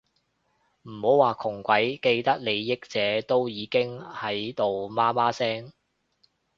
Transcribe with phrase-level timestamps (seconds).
[0.81, 5.73] 唔好話窮鬼，既得利益者都已經喺度媽媽聲